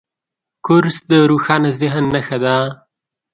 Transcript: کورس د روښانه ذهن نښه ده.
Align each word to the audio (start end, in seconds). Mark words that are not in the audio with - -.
کورس 0.65 0.97
د 1.09 1.11
روښانه 1.29 1.69
ذهن 1.81 2.03
نښه 2.13 2.37
ده. 2.43 2.55